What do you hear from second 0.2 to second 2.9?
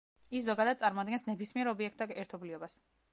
ის ზოგადად წარმოადგენს ნებისმიერ ობიექტთა ერთობლიობას.